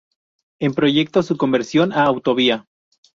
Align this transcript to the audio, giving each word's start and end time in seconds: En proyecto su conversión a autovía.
En 0.59 0.73
proyecto 0.73 1.21
su 1.21 1.37
conversión 1.37 1.93
a 1.93 2.05
autovía. 2.05 2.65